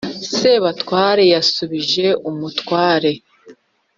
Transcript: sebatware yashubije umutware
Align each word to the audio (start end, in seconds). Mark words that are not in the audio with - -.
sebatware 0.37 1.23
yashubije 1.33 2.05
umutware 2.29 3.11